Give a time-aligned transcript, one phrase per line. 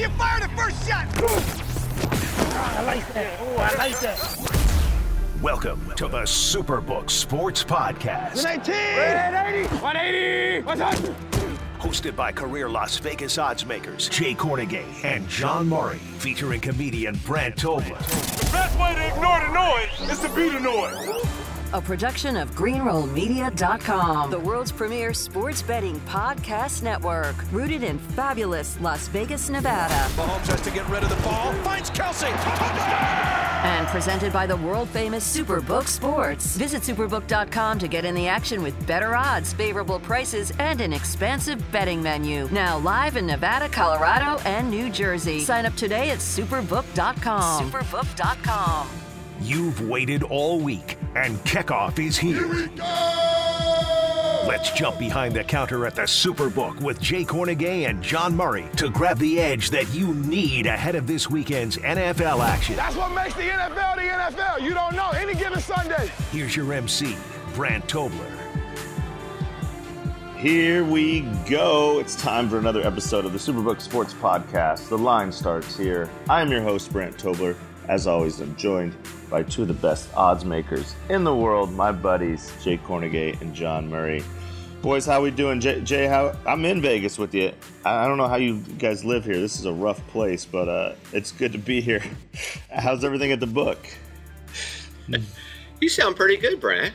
[0.00, 1.06] you fired the first shot!
[2.56, 3.38] I like that.
[3.38, 5.42] Oh, I like that.
[5.42, 8.42] Welcome to the Superbook Sports Podcast.
[8.42, 9.68] 180!
[9.68, 10.62] 180!
[10.64, 10.94] What's up?
[11.80, 17.56] Hosted by career Las Vegas odds makers Jay Kornegay and John Murray, featuring comedian Brant
[17.56, 17.98] Tobler.
[18.38, 21.29] The best way to ignore the noise is to be the noise.
[21.72, 29.06] A production of GreenrollMedia.com, the world's premier sports betting podcast network, rooted in fabulous Las
[29.06, 29.94] Vegas, Nevada.
[30.14, 32.26] Mahomes has to get rid of the ball, finds Kelce.
[33.62, 36.56] And presented by the world famous Superbook Sports.
[36.56, 41.62] Visit Superbook.com to get in the action with better odds, favorable prices, and an expansive
[41.70, 42.48] betting menu.
[42.50, 45.38] Now live in Nevada, Colorado, and New Jersey.
[45.38, 47.70] Sign up today at Superbook.com.
[47.70, 48.88] Superbook.com.
[49.42, 52.68] You've waited all week, and kickoff is here.
[54.46, 58.88] Let's jump behind the counter at the Superbook with Jay Kornegay and John Murray to
[58.90, 62.76] grab the edge that you need ahead of this weekend's NFL action.
[62.76, 64.62] That's what makes the NFL the NFL.
[64.62, 66.10] You don't know any given Sunday.
[66.32, 67.16] Here's your MC,
[67.54, 68.36] Brant Tobler.
[70.36, 71.98] Here we go.
[72.00, 74.88] It's time for another episode of the Superbook Sports Podcast.
[74.88, 76.08] The line starts here.
[76.30, 77.56] I'm your host, Brant Tobler.
[77.88, 78.94] As always, I'm joined
[79.30, 83.54] by two of the best odds makers in the world, my buddies, Jay Kornegay and
[83.54, 84.22] John Murray.
[84.82, 85.60] Boys, how we doing?
[85.60, 87.52] Jay, Jay how I'm in Vegas with you.
[87.84, 89.38] I don't know how you guys live here.
[89.38, 92.02] This is a rough place, but uh, it's good to be here.
[92.70, 93.78] How's everything at the book?
[95.80, 96.94] You sound pretty good, Brant.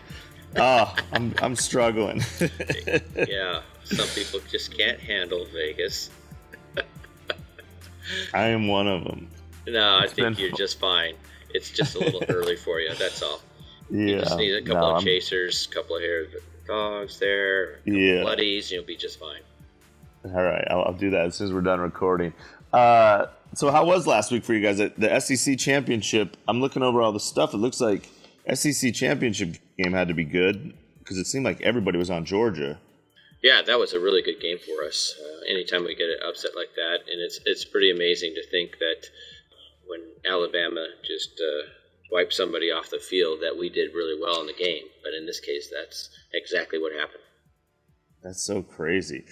[0.55, 2.21] Oh, I'm I'm struggling.
[3.27, 6.09] yeah, some people just can't handle Vegas.
[8.33, 9.27] I am one of them.
[9.67, 11.15] No, I think you're fu- just fine.
[11.53, 12.93] It's just a little early for you.
[12.95, 13.41] That's all.
[13.89, 16.25] Yeah, You just need a couple no, of chasers, a couple of hair
[16.67, 18.21] dogs there, Yeah.
[18.21, 18.71] bloodies.
[18.71, 19.41] You'll be just fine.
[20.25, 22.33] All right, I'll, I'll do that as soon as we're done recording.
[22.73, 24.79] Uh, so, how was last week for you guys?
[24.79, 26.35] At the SEC championship.
[26.47, 27.53] I'm looking over all the stuff.
[27.53, 28.09] It looks like
[28.53, 32.79] SEC championship game had to be good because it seemed like everybody was on Georgia.
[33.43, 35.13] Yeah, that was a really good game for us.
[35.23, 38.79] Uh, anytime we get an upset like that, and it's it's pretty amazing to think
[38.79, 39.07] that
[39.87, 41.69] when Alabama just uh,
[42.11, 44.85] wiped somebody off the field, that we did really well in the game.
[45.03, 47.23] But in this case, that's exactly what happened.
[48.23, 49.25] That's so crazy.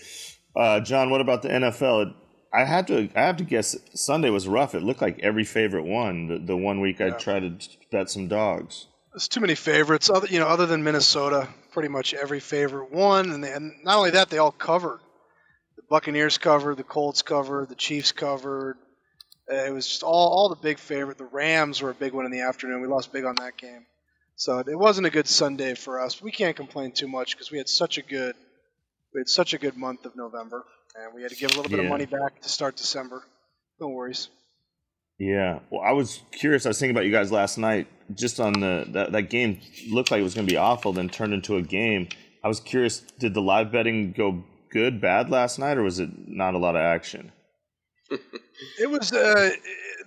[0.56, 2.08] Uh, John, what about the NFL?
[2.08, 2.14] It,
[2.54, 3.10] I had to.
[3.16, 3.76] I have to guess.
[3.96, 4.76] Sunday was rough.
[4.76, 6.28] It looked like every favorite won.
[6.28, 8.86] The, the one week I tried to bet some dogs.
[9.12, 10.10] There's too many favorites.
[10.10, 13.98] Other, you know, other than Minnesota, pretty much every favorite won, and, they, and not
[13.98, 15.00] only that, they all covered.
[15.76, 18.78] The Buccaneers covered, the Colts covered, the Chiefs covered.
[19.54, 21.18] It was just all all the big favorite.
[21.18, 22.82] The Rams were a big one in the afternoon.
[22.82, 23.86] We lost big on that game,
[24.36, 26.22] so it wasn't a good Sunday for us.
[26.22, 28.36] We can't complain too much because we had such a good
[29.14, 30.66] we had such a good month of November,
[30.96, 33.24] and we had to give a little bit of money back to start December.
[33.80, 34.30] No worries.
[35.20, 35.60] Yeah.
[35.70, 36.66] Well, I was curious.
[36.66, 37.88] I was thinking about you guys last night.
[38.14, 39.60] Just on the that, that game
[39.90, 42.10] looked like it was going to be awful, then turned into a game.
[42.44, 43.00] I was curious.
[43.20, 46.76] Did the live betting go good, bad last night, or was it not a lot
[46.76, 47.32] of action?
[48.80, 49.52] It was uh,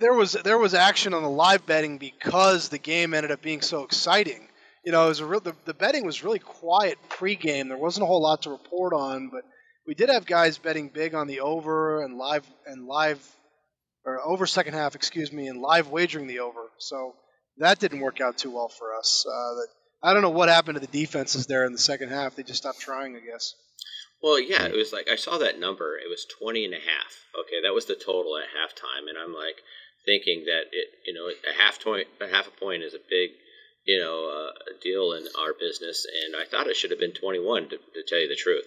[0.01, 3.61] there was there was action on the live betting because the game ended up being
[3.61, 4.49] so exciting.
[4.85, 7.69] You know, it was real, the, the betting was really quiet pregame.
[7.69, 9.43] There wasn't a whole lot to report on, but
[9.87, 13.19] we did have guys betting big on the over and live and live
[14.05, 16.69] or over second half, excuse me, and live wagering the over.
[16.79, 17.15] So
[17.59, 19.25] that didn't work out too well for us.
[19.27, 19.67] Uh, that,
[20.03, 22.37] I don't know what happened to the defenses there in the second half.
[22.37, 23.55] They just stopped trying, I guess.
[24.23, 25.97] Well, yeah, it was like I saw that number.
[25.97, 27.13] It was 20 and a half.
[27.39, 29.63] Okay, that was the total at halftime, and I'm like
[30.07, 33.31] thinking that it, you know, a half point, a half a point is a big,
[33.85, 37.69] you know, uh, deal in our business, and I thought it should have been 21
[37.71, 38.67] to, to tell you the truth.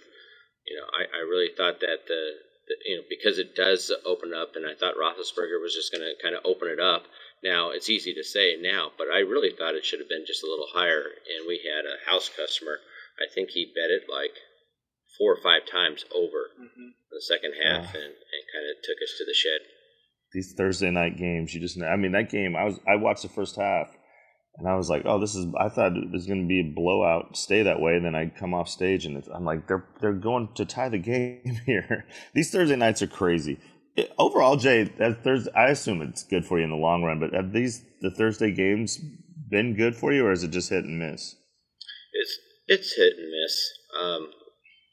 [0.68, 2.22] You know, I, I really thought that the,
[2.68, 6.04] the, you know, because it does open up, and I thought Roethlisberger was just going
[6.04, 7.08] to kind of open it up.
[7.42, 10.44] Now it's easy to say now, but I really thought it should have been just
[10.44, 11.04] a little higher.
[11.04, 12.80] And we had a house customer.
[13.18, 14.36] I think he bet it like
[15.20, 16.50] four or five times over
[17.12, 19.60] the second half, and, and kind of took us to the shed.
[20.32, 21.80] These Thursday night games, you just.
[21.82, 22.56] I mean, that game.
[22.56, 22.80] I was.
[22.88, 23.88] I watched the first half,
[24.58, 26.74] and I was like, "Oh, this is." I thought it was going to be a
[26.74, 27.96] blowout, stay that way.
[27.96, 30.90] And then I come off stage, and it's, I'm like, "They're they're going to tie
[30.90, 33.60] the game here." These Thursday nights are crazy.
[33.96, 37.20] It- overall, Jay, that Thursday, I assume it's good for you in the long run.
[37.20, 39.00] But have these the Thursday games
[39.50, 41.36] been good for you, or is it just hit and miss?
[42.14, 43.72] It's it's hit and miss.
[44.00, 44.28] Um,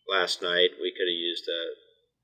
[0.08, 1.74] last night we could have used uh,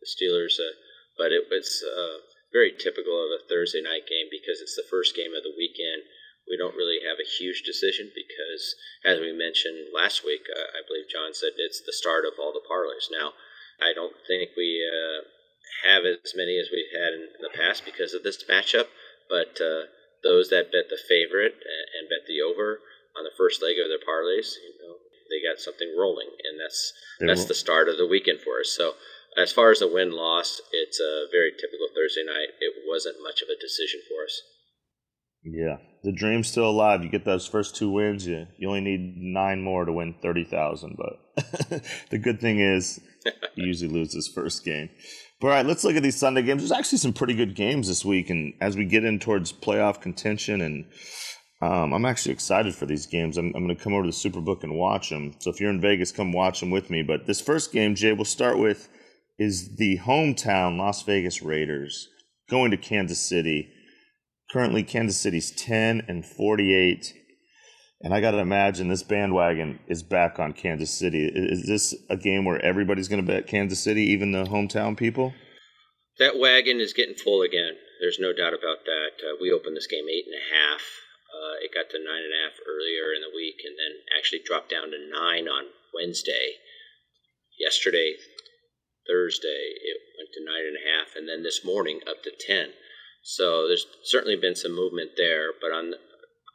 [0.01, 0.75] the Steelers, uh,
[1.19, 5.15] but it was uh, very typical of a Thursday night game because it's the first
[5.15, 6.03] game of the weekend.
[6.49, 8.75] We don't really have a huge decision because,
[9.07, 12.53] as we mentioned last week, uh, I believe John said it's the start of all
[12.53, 13.07] the parlays.
[13.11, 13.33] Now,
[13.79, 15.23] I don't think we uh,
[15.87, 18.91] have as many as we've had in the past because of this matchup,
[19.31, 19.87] but uh,
[20.23, 21.63] those that bet the favorite
[21.99, 22.83] and bet the over
[23.17, 26.93] on the first leg of their parlays, you know, they got something rolling, and that's
[27.21, 28.75] that's the start of the weekend for us.
[28.77, 28.95] So
[29.37, 32.55] as far as the win loss, it's a very typical Thursday night.
[32.61, 34.43] It wasn't much of a decision for us.
[35.45, 37.03] Yeah, the dream's still alive.
[37.03, 40.45] You get those first two wins, you you only need nine more to win thirty
[40.45, 40.97] thousand.
[40.97, 43.01] But the good thing is,
[43.55, 44.91] you usually lose this first game.
[45.41, 46.63] But all right, let's look at these Sunday games.
[46.63, 50.01] There's actually some pretty good games this week, and as we get in towards playoff
[50.01, 50.85] contention, and
[51.63, 53.39] um, I'm actually excited for these games.
[53.39, 55.33] I'm, I'm going to come over to the Superbook and watch them.
[55.39, 57.05] So if you're in Vegas, come watch them with me.
[57.05, 58.89] But this first game, Jay, we'll start with
[59.39, 62.09] is the hometown Las Vegas Raiders
[62.51, 63.73] going to Kansas City.
[64.51, 67.15] Currently, Kansas City's 10 and 48.
[68.01, 71.31] And I got to imagine this bandwagon is back on Kansas City.
[71.33, 75.33] Is this a game where everybody's going to bet Kansas City, even the hometown people?
[76.19, 77.75] That wagon is getting full again.
[78.01, 79.25] There's no doubt about that.
[79.25, 80.83] Uh, we opened this game eight and a half.
[81.43, 84.39] Uh, it got to nine and a half earlier in the week, and then actually
[84.39, 86.63] dropped down to nine on Wednesday.
[87.59, 88.15] Yesterday,
[89.09, 92.75] Thursday, it went to nine and a half, and then this morning up to ten.
[93.23, 95.99] So there's certainly been some movement there, but on the,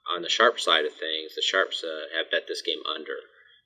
[0.08, 3.20] on the sharp side of things, the sharps uh, have bet this game under.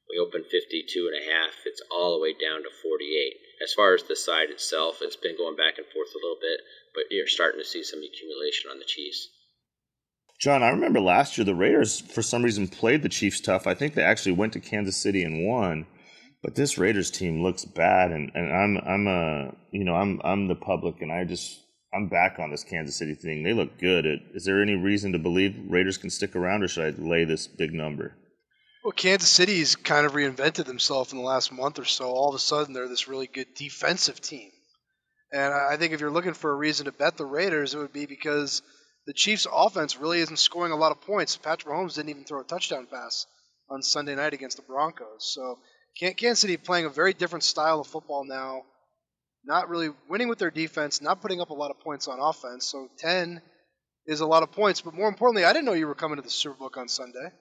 [0.09, 1.65] We opened 52 and a half.
[1.65, 3.37] It's all the way down to 48.
[3.63, 6.61] As far as the side itself, it's been going back and forth a little bit,
[6.93, 9.29] but you're starting to see some accumulation on the Chiefs.
[10.41, 13.67] John, I remember last year the Raiders, for some reason, played the Chiefs tough.
[13.67, 15.85] I think they actually went to Kansas City and won.
[16.41, 20.47] But this Raiders team looks bad, and, and I'm I'm a you know I'm I'm
[20.47, 21.59] the public, and I just
[21.93, 23.43] I'm back on this Kansas City thing.
[23.43, 24.07] They look good.
[24.33, 27.45] Is there any reason to believe Raiders can stick around, or should I lay this
[27.45, 28.15] big number?
[28.83, 32.09] Well, Kansas City's kind of reinvented themselves in the last month or so.
[32.09, 34.49] All of a sudden, they're this really good defensive team.
[35.31, 37.93] And I think if you're looking for a reason to bet the Raiders, it would
[37.93, 38.63] be because
[39.05, 41.37] the Chiefs' offense really isn't scoring a lot of points.
[41.37, 43.25] Patrick Mahomes didn't even throw a touchdown pass
[43.69, 45.33] on Sunday night against the Broncos.
[45.33, 45.57] So
[45.97, 48.63] Kansas City playing a very different style of football now,
[49.43, 52.65] not really winning with their defense, not putting up a lot of points on offense.
[52.65, 53.41] So 10
[54.05, 54.81] is a lot of points.
[54.81, 57.31] But more importantly, I didn't know you were coming to the Superbook on Sunday.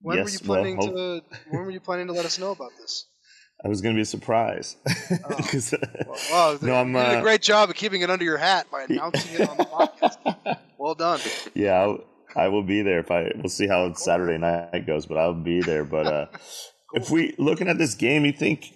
[0.00, 1.22] When yes, were you planning well, to?
[1.50, 3.06] When were you planning to let us know about this?
[3.64, 4.76] I was going to be a surprise.
[4.86, 5.72] Oh.
[6.32, 8.36] Uh, well, no, I'm, you did a uh, great job of keeping it under your
[8.36, 10.58] hat by announcing it on the podcast.
[10.86, 11.18] Well done.
[11.52, 12.04] Yeah, I'll,
[12.36, 13.32] I will be there if I.
[13.34, 15.82] We'll see how Saturday night goes, but I'll be there.
[15.82, 17.02] But uh, cool.
[17.02, 18.66] if we looking at this game, you think?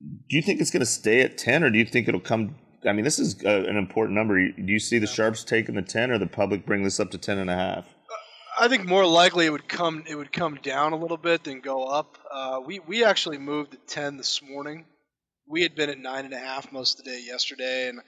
[0.00, 2.56] Do you think it's going to stay at ten, or do you think it'll come?
[2.84, 4.44] I mean, this is uh, an important number.
[4.44, 7.18] Do you see the sharps taking the ten, or the public bring this up to
[7.18, 7.86] ten and a half?
[8.58, 11.60] I think more likely it would come it would come down a little bit than
[11.60, 12.18] go up.
[12.28, 14.84] Uh, we we actually moved to ten this morning.
[15.48, 18.00] We had been at nine and a half most of the day yesterday, and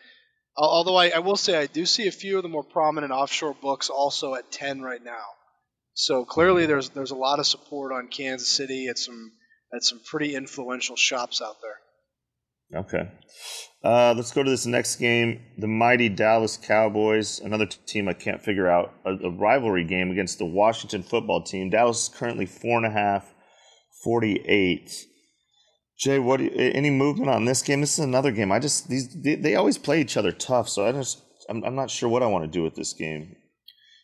[0.56, 3.56] although I, I will say I do see a few of the more prominent offshore
[3.60, 5.24] books also at ten right now.
[5.94, 9.32] So clearly there's there's a lot of support on Kansas City at some
[9.74, 12.80] at some pretty influential shops out there.
[12.80, 13.10] Okay.
[13.82, 15.40] Uh, let's go to this next game.
[15.58, 20.38] The mighty Dallas Cowboys, another team I can't figure out, a, a, rivalry game against
[20.38, 21.70] the Washington football team.
[21.70, 23.32] Dallas is currently four and a half,
[24.02, 25.06] 48.
[25.98, 27.80] Jay, what you, any movement on this game?
[27.80, 28.50] This is another game.
[28.50, 31.74] I just these they, they always play each other tough, so I just I'm, I'm
[31.74, 33.36] not sure what I want to do with this game.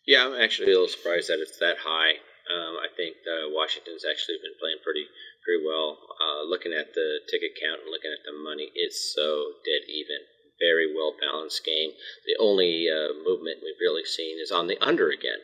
[0.07, 2.19] Yeah, I'm actually a little surprised that it's that high.
[2.51, 5.07] Um, I think uh, Washington's actually been playing pretty
[5.45, 5.99] pretty well.
[6.19, 10.23] Uh, looking at the ticket count and looking at the money, it's so dead even.
[10.61, 11.91] Very well balanced game.
[12.27, 15.41] The only uh, movement we've really seen is on the under again.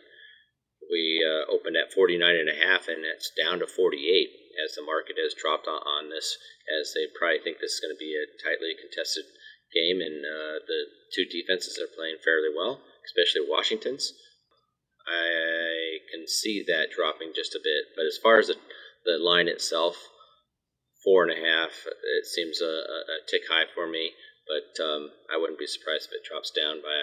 [0.90, 4.31] We uh, opened at 49 and a half, and it's down to 48
[4.64, 6.38] as the market has dropped on, on this,
[6.81, 9.26] as they probably think this is going to be a tightly contested
[9.75, 10.81] game, and uh, the
[11.12, 14.14] two defenses are playing fairly well, especially Washington's.
[15.07, 18.57] I can see that dropping just a bit, but as far as the
[19.07, 19.97] the line itself,
[21.05, 21.71] four and a half.
[21.87, 24.11] It seems a, a tick high for me,
[24.47, 26.99] but um, I wouldn't be surprised if it drops down by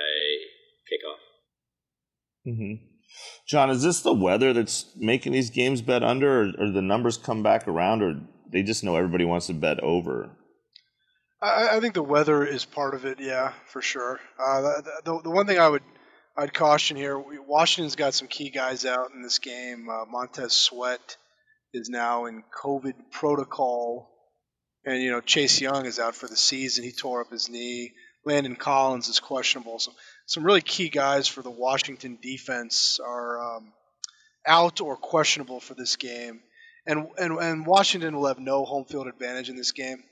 [0.91, 1.23] kickoff.
[2.45, 2.92] Mm-hmm.
[3.47, 7.17] John, is this the weather that's making these games bet under, or, or the numbers
[7.17, 8.19] come back around, or
[8.51, 10.31] they just know everybody wants to bet over?
[11.41, 13.19] I, I think the weather is part of it.
[13.19, 14.19] Yeah, for sure.
[14.39, 15.83] Uh, the, the, the one thing I would
[16.37, 19.87] I'd caution here: Washington's got some key guys out in this game.
[19.89, 21.17] Uh, Montez Sweat
[21.73, 24.09] is now in COVID protocol.
[24.85, 26.83] And, you know, Chase Young is out for the season.
[26.83, 27.93] He tore up his knee.
[28.25, 29.79] Landon Collins is questionable.
[29.79, 29.91] So,
[30.25, 33.73] some really key guys for the Washington defense are um,
[34.45, 36.41] out or questionable for this game.
[36.85, 40.03] And, and, and Washington will have no home field advantage in this game.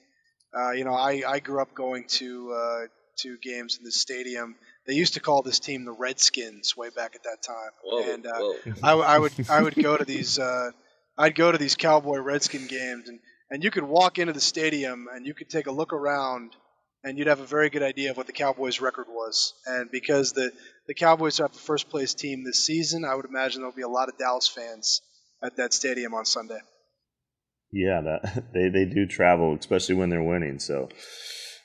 [0.56, 2.88] Uh, you know, I, I grew up going to uh,
[3.18, 4.56] to games in the stadium.
[4.86, 8.28] They used to call this team the Redskins way back at that time, Whoa, and
[8.28, 8.54] uh.
[8.84, 10.72] I, I would I would go to these uh,
[11.18, 15.08] I'd go to these Cowboy Redskin games, and and you could walk into the stadium
[15.14, 16.56] and you could take a look around,
[17.04, 19.54] and you'd have a very good idea of what the Cowboys' record was.
[19.66, 20.52] And because the
[20.88, 23.88] the Cowboys are the first place team this season, I would imagine there'll be a
[23.88, 25.02] lot of Dallas fans
[25.44, 26.60] at that stadium on Sunday.
[27.72, 30.60] Yeah, that they they do travel, especially when they're winning.
[30.60, 30.90] So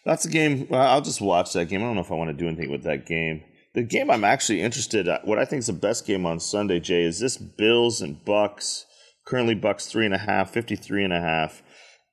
[0.04, 0.68] that's a game.
[0.70, 1.82] I'll just watch that game.
[1.82, 3.42] I don't know if I want to do anything with that game.
[3.74, 5.06] The game I'm actually interested.
[5.08, 8.24] At, what I think is the best game on Sunday, Jay, is this Bills and
[8.24, 8.86] Bucks.
[9.26, 11.62] Currently, Bucks three and a half, 53 and a half.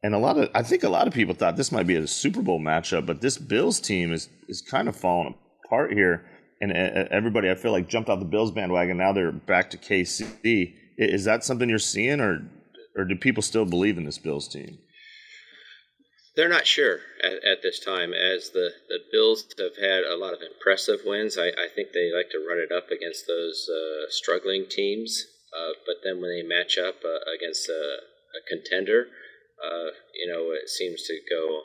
[0.03, 2.05] And a lot of, I think a lot of people thought this might be a
[2.05, 5.33] Super Bowl matchup, but this Bills team is is kind of falling
[5.65, 6.25] apart here.
[6.59, 8.97] And uh, everybody, I feel like jumped off the Bills bandwagon.
[8.97, 10.73] Now they're back to KC.
[10.97, 12.41] Is that something you're seeing, or
[12.97, 14.77] or do people still believe in this Bills team?
[16.35, 20.33] They're not sure at, at this time, as the, the Bills have had a lot
[20.33, 21.37] of impressive wins.
[21.37, 25.73] I, I think they like to run it up against those uh, struggling teams, uh,
[25.85, 27.99] but then when they match up uh, against a,
[28.33, 29.07] a contender,
[29.63, 31.63] uh, you know, it seems to go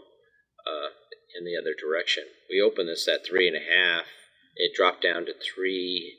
[0.67, 0.95] uh,
[1.37, 2.25] in the other direction.
[2.49, 4.07] We opened this at three and a half.
[4.57, 6.19] It dropped down to three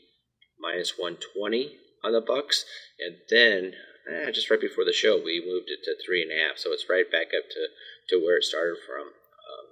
[0.59, 2.65] minus one twenty on the Bucks,
[2.99, 3.73] and then
[4.07, 6.57] eh, just right before the show, we moved it to three and a half.
[6.57, 7.63] So it's right back up to
[8.09, 9.15] to where it started from.
[9.15, 9.65] Um,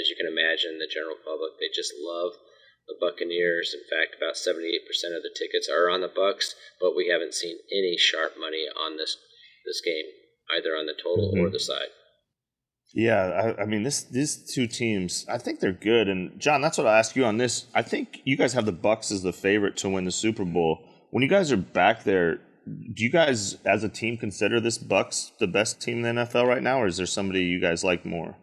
[0.00, 2.40] as you can imagine, the general public they just love
[2.88, 3.74] the Buccaneers.
[3.74, 4.82] In fact, about 78%
[5.14, 8.96] of the tickets are on the Bucks, but we haven't seen any sharp money on
[8.96, 9.16] this
[9.64, 10.08] this game,
[10.56, 11.46] either on the total mm-hmm.
[11.46, 11.88] or the side.
[12.92, 16.08] Yeah, I, I, mean, this these two teams, I think they're good.
[16.08, 17.66] And John, that's what I'll ask you on this.
[17.74, 20.84] I think you guys have the Bucks as the favorite to win the Super Bowl.
[21.10, 25.32] When you guys are back there, do you guys as a team consider this Bucks
[25.38, 28.04] the best team in the NFL right now, or is there somebody you guys like
[28.04, 28.36] more?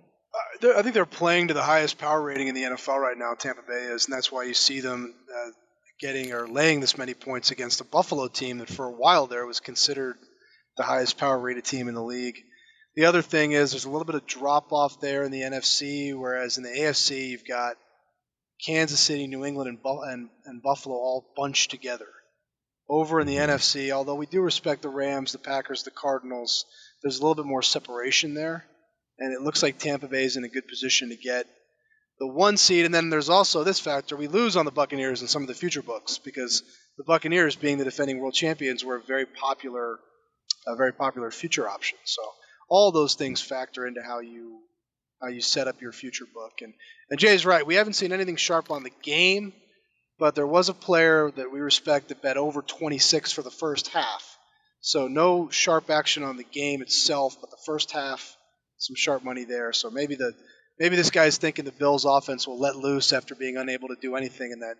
[0.63, 3.33] Uh, I think they're playing to the highest power rating in the NFL right now.
[3.33, 5.49] Tampa Bay is, and that's why you see them uh,
[5.99, 9.45] getting or laying this many points against a Buffalo team that for a while there
[9.45, 10.17] was considered
[10.77, 12.37] the highest power rated team in the league.
[12.95, 16.17] The other thing is there's a little bit of drop off there in the NFC,
[16.17, 17.75] whereas in the AFC you've got
[18.65, 22.07] Kansas City, New England, and, Bu- and, and Buffalo all bunched together
[22.89, 23.51] over in the mm-hmm.
[23.51, 26.65] NFC, although we do respect the Rams, the Packers, the Cardinals,
[27.01, 28.65] there's a little bit more separation there.
[29.19, 31.47] And it looks like Tampa Bay is in a good position to get
[32.19, 32.85] the one seed.
[32.85, 35.53] And then there's also this factor we lose on the Buccaneers in some of the
[35.53, 36.63] future books because
[36.97, 39.99] the Buccaneers, being the defending world champions, were a very popular,
[40.65, 41.97] a very popular future option.
[42.03, 42.21] So
[42.69, 44.59] all those things factor into how you
[45.21, 46.53] how you set up your future book.
[46.61, 46.73] And
[47.09, 47.65] and Jay's right.
[47.65, 49.53] We haven't seen anything sharp on the game
[50.19, 53.89] but there was a player that we respect that bet over 26 for the first
[53.89, 54.37] half.
[54.81, 58.35] So no sharp action on the game itself, but the first half,
[58.77, 59.73] some sharp money there.
[59.73, 60.33] So maybe the
[60.79, 64.15] maybe this guy's thinking the Bills' offense will let loose after being unable to do
[64.15, 64.77] anything in that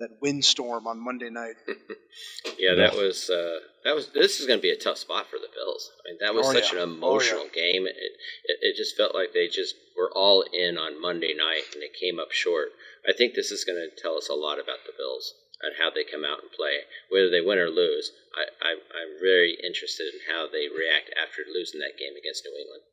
[0.00, 1.56] that windstorm on Monday night.
[2.58, 4.08] yeah, that was uh, that was.
[4.08, 5.90] This is going to be a tough spot for the Bills.
[5.98, 6.82] I mean, that was oh, such yeah.
[6.82, 7.62] an emotional oh, yeah.
[7.62, 7.86] game.
[7.86, 11.82] It, it, it just felt like they just were all in on Monday night, and
[11.82, 12.68] it came up short.
[13.08, 15.90] I think this is going to tell us a lot about the Bills and how
[15.90, 18.12] they come out and play, whether they win or lose.
[18.36, 22.54] I, I, I'm very interested in how they react after losing that game against New
[22.54, 22.86] England.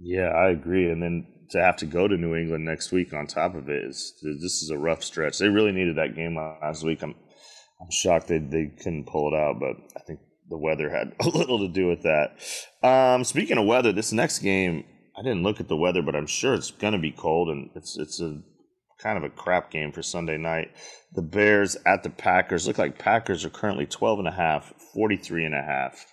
[0.00, 0.90] Yeah, I agree.
[0.90, 3.84] And then to have to go to New England next week on top of it
[3.84, 5.38] is this is a rough stretch.
[5.38, 7.02] They really needed that game last week.
[7.02, 7.14] I'm
[7.80, 11.28] I'm shocked they they couldn't pull it out, but I think the weather had a
[11.28, 12.38] little to do with that.
[12.86, 14.84] Um, speaking of weather, this next game
[15.18, 17.70] I didn't look at the weather, but I'm sure it's going to be cold, and
[17.74, 18.40] it's it's a
[19.00, 20.70] kind of a crap game for Sunday night.
[21.14, 25.44] The Bears at the Packers look like Packers are currently 12 and a half, 43
[25.44, 26.06] and a half.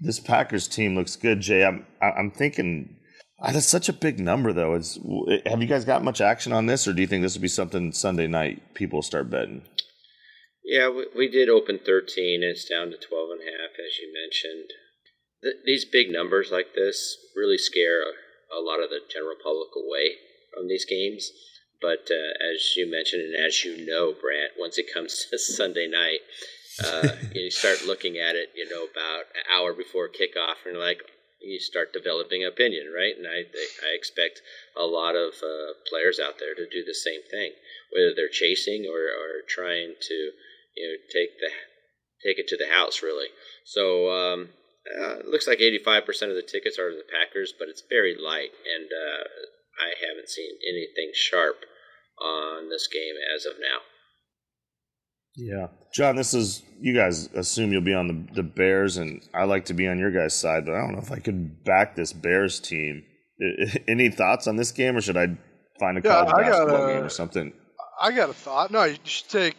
[0.00, 1.64] This Packers team looks good, Jay.
[1.64, 2.96] I'm I'm thinking
[3.42, 4.74] that's such a big number, though.
[4.74, 4.98] Is
[5.46, 7.48] have you guys got much action on this, or do you think this would be
[7.48, 9.62] something Sunday night people start betting?
[10.64, 13.98] Yeah, we, we did open 13, and it's down to 12 and a half, as
[13.98, 14.70] you mentioned.
[15.42, 18.12] Th- these big numbers like this really scare a,
[18.54, 20.20] a, lot of the general public away
[20.54, 21.32] from these games.
[21.80, 25.88] But uh, as you mentioned, and as you know, Brant, once it comes to Sunday
[25.88, 26.20] night,
[26.84, 30.84] uh, you start looking at it, you know, about an hour before kickoff, and you're
[30.84, 31.00] like,
[31.40, 33.16] you start developing opinion, right?
[33.16, 34.42] And I I expect
[34.76, 37.52] a lot of uh, players out there to do the same thing,
[37.90, 40.16] whether they're chasing or, or trying to
[40.76, 41.50] you know take the
[42.22, 43.28] take it to the house, really.
[43.64, 44.50] So um,
[44.88, 48.14] uh, it looks like 85% of the tickets are to the Packers, but it's very
[48.14, 49.24] light, and uh,
[49.80, 51.64] I haven't seen anything sharp
[52.20, 53.80] on this game as of now.
[55.36, 55.68] Yeah.
[55.94, 59.66] John, this is you guys assume you'll be on the, the Bears, and I like
[59.66, 62.12] to be on your guys' side, but I don't know if I could back this
[62.12, 63.04] Bears team.
[63.88, 65.36] Any thoughts on this game, or should I
[65.78, 67.52] find a Yeah, college I got basketball a- game or something.
[68.02, 68.70] I got a thought.
[68.70, 69.56] No, you should take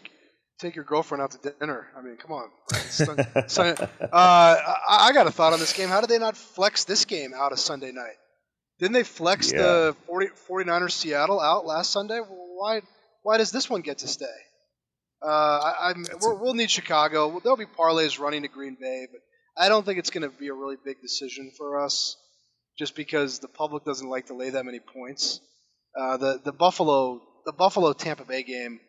[0.60, 1.88] take your girlfriend out to dinner.
[1.98, 2.50] I mean, come on.
[2.90, 5.90] Sun- Sun- uh, I, I got a thought on this game.
[5.90, 8.16] How did they not flex this game out of Sunday night?
[8.80, 9.62] Didn't they flex Yeah.
[9.62, 12.20] the 40, 49ers Seattle out last Sunday?
[12.20, 12.82] Why
[13.24, 14.25] why does this one get to stay?
[15.24, 17.40] Uh, I, I'm, we're, we'll need Chicago.
[17.44, 19.22] There'll be parlays running to Green Bay, but
[19.56, 22.16] I don't think it's going to be a really big decision for us,
[22.80, 25.40] just because the public doesn't like to lay that many points.
[26.00, 28.80] Uh, the the Buffalo the Buffalo Tampa Bay game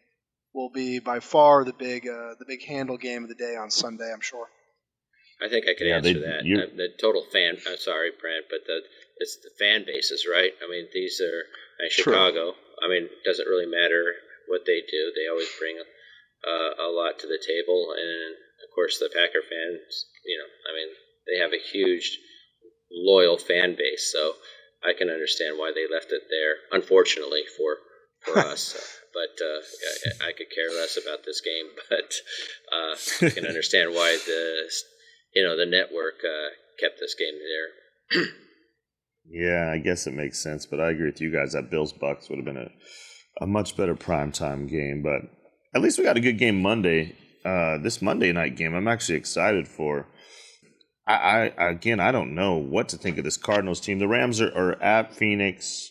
[0.54, 3.70] will be by far the big uh, the big handle game of the day on
[3.70, 4.10] Sunday.
[4.12, 4.46] I'm sure.
[5.44, 6.44] I think I can Yeah, answer they- that.
[6.44, 7.58] you- Uh, the total fan.
[7.66, 8.80] I'm sorry, Brent, but the
[9.18, 10.52] it's the fan bases, right?
[10.64, 11.40] I mean, these are
[11.82, 12.12] uh, True.
[12.14, 12.54] Chicago.
[12.80, 14.14] I mean, it doesn't really matter
[14.46, 15.12] what they do.
[15.16, 15.76] They always bring
[16.46, 20.06] uh, a lot to the table, and of course, the Packer fans.
[20.24, 20.90] You know, I mean,
[21.26, 22.18] they have a huge
[22.90, 24.34] loyal fan base, so
[24.84, 26.56] I can understand why they left it there.
[26.70, 27.78] Unfortunately for
[28.20, 28.76] for us.
[29.12, 31.68] But uh, I, I could care less about this game.
[31.90, 32.14] But
[32.72, 34.70] uh, I can understand why the
[35.34, 38.26] you know the network uh, kept this game there.
[39.28, 42.28] Yeah, I guess it makes sense, but I agree with you guys that Bills Bucks
[42.28, 42.70] would have been a,
[43.40, 45.02] a much better primetime game.
[45.02, 45.30] But
[45.74, 47.16] at least we got a good game Monday.
[47.44, 50.06] Uh, this Monday night game, I'm actually excited for.
[51.06, 53.98] I, I again, I don't know what to think of this Cardinals team.
[53.98, 55.90] The Rams are, are at Phoenix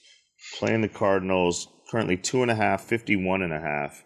[0.57, 1.67] playing the Cardinals.
[1.89, 4.05] Currently two and a half, 51 and a half.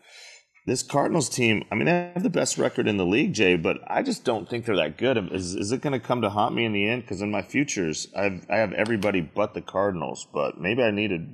[0.66, 3.78] This Cardinals team, I mean, they have the best record in the league, Jay, but
[3.86, 5.32] I just don't think they're that good.
[5.32, 7.04] Is, is it going to come to haunt me in the end?
[7.04, 11.10] Because in my futures, I've, I have everybody but the Cardinals, but maybe I need
[11.10, 11.28] to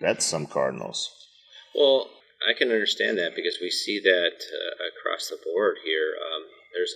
[0.00, 1.08] bet some Cardinals.
[1.76, 2.10] Well,
[2.48, 6.16] I can understand that because we see that uh, across the board here.
[6.18, 6.42] Um,
[6.74, 6.94] there's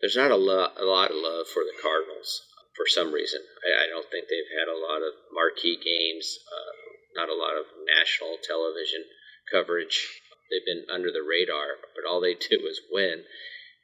[0.00, 2.42] there's not a lot a lot of love for the Cardinals
[2.76, 3.40] for some reason.
[3.64, 6.72] I, I don't think they've had a lot of marquee games, uh,
[7.16, 9.04] not a lot of national television
[9.50, 10.08] coverage.
[10.50, 13.24] They've been under the radar, but all they do is win,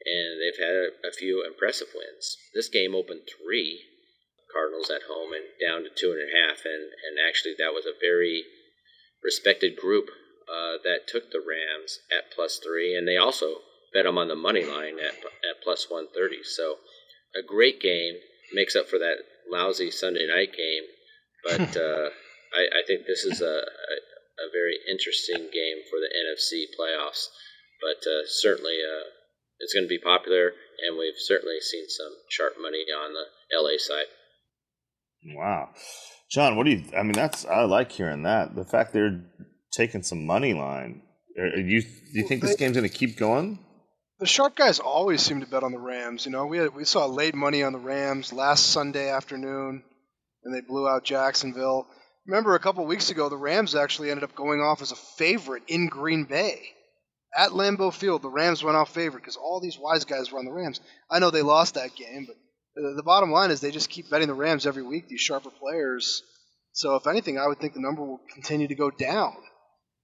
[0.05, 2.37] and they've had a, a few impressive wins.
[2.55, 3.87] This game opened three
[4.53, 7.87] Cardinals at home and down to two and a half, and and actually that was
[7.87, 8.44] a very
[9.22, 10.11] respected group
[10.48, 14.37] uh, that took the Rams at plus three, and they also bet them on the
[14.37, 16.42] money line at at plus one thirty.
[16.42, 16.76] So
[17.35, 18.16] a great game
[18.52, 19.18] makes up for that
[19.50, 20.85] lousy Sunday night game,
[21.44, 22.11] but uh,
[22.54, 23.96] I, I think this is a, a
[24.38, 27.28] a very interesting game for the NFC playoffs.
[27.80, 29.09] But uh, certainly, uh,
[29.59, 30.52] it's going to be popular,
[30.87, 34.06] and we've certainly seen some sharp money on the LA side.
[35.35, 35.70] Wow.
[36.30, 38.54] John, what do you, I mean, that's, I like hearing that.
[38.54, 39.24] The fact they're
[39.76, 41.02] taking some money line.
[41.38, 43.58] Are you, do you think this game's going to keep going?
[44.18, 46.24] The sharp guys always seem to bet on the Rams.
[46.24, 49.82] You know, we had, we saw late money on the Rams last Sunday afternoon,
[50.42, 51.86] and they blew out Jacksonville.
[52.26, 55.64] Remember, a couple weeks ago, the Rams actually ended up going off as a favorite
[55.68, 56.62] in Green Bay
[57.36, 58.22] at Lambeau Field.
[58.22, 60.80] The Rams went off favorite because all these wise guys were on the Rams.
[61.10, 62.36] I know they lost that game, but
[62.74, 65.08] the, the bottom line is they just keep betting the Rams every week.
[65.08, 66.22] These sharper players.
[66.72, 69.34] So, if anything, I would think the number will continue to go down.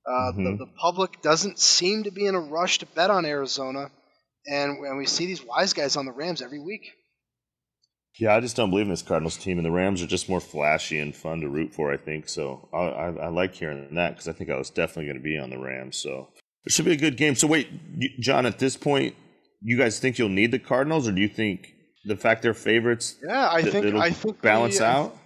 [0.07, 0.59] Uh, Mhm.
[0.59, 3.91] the, the public doesn't seem to be in a rush to bet on Arizona,
[4.47, 6.83] and, and we see these wise guys on the Rams every week.
[8.19, 10.41] Yeah, I just don't believe in this Cardinals team, and the Rams are just more
[10.41, 11.93] flashy and fun to root for.
[11.93, 12.69] I think so.
[12.75, 15.39] I, I, I like hearing that because I think I was definitely going to be
[15.39, 15.97] on the Rams.
[15.97, 16.29] So
[16.67, 17.35] it should be a good game.
[17.37, 19.15] So wait, you- John, at this point,
[19.63, 21.73] you guys think you'll need the Cardinals, or do you think
[22.05, 23.17] the fact they're favorites?
[23.27, 25.17] Yeah, I that think it'll I think balance we, out.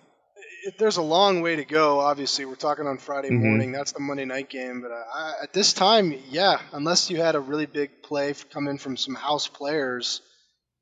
[0.66, 2.00] It- there's a long way to go.
[2.00, 3.40] Obviously, we're talking on Friday Mhm.
[3.42, 3.72] morning.
[3.72, 4.82] That's the Monday night game.
[4.82, 8.48] But uh, I, at this time, yeah, unless you had a really big play f-
[8.50, 10.20] come in from some house players,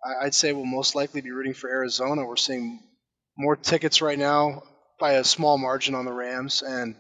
[0.05, 2.25] I, I'd say we'll most likely be rooting for Arizona.
[2.25, 2.81] We're seeing
[3.37, 4.63] more tickets right now
[4.99, 6.95] by a small margin on the Rams, and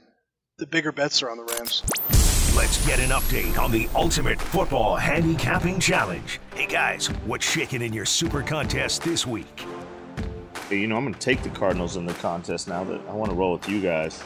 [0.58, 1.82] the bigger bets are on the Rams.
[2.56, 6.38] Let's get an update on the Ultimate Football Handicapping Challenge.
[6.54, 9.64] Hey guys, what's shaking in your super contest this week?
[10.80, 13.30] You know, I'm going to take the Cardinals in the contest now that I want
[13.30, 14.22] to roll with you guys.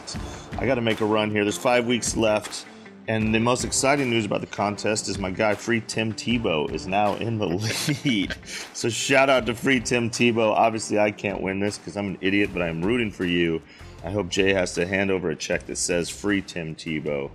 [0.59, 1.45] I got to make a run here.
[1.45, 2.67] There's five weeks left.
[3.09, 6.87] And the most exciting news about the contest is my guy, Free Tim Tebow, is
[6.87, 7.47] now in the
[8.05, 8.35] lead.
[8.75, 10.51] So shout out to Free Tim Tebow.
[10.51, 13.63] Obviously, I can't win this because I'm an idiot, but I'm rooting for you.
[14.05, 17.31] I hope Jay has to hand over a check that says Free Tim Tebow.